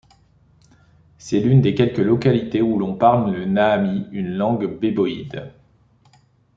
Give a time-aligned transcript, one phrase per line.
[1.19, 5.53] C'est l'une des quelques localités où l'on parle le naami, une langue béboïde.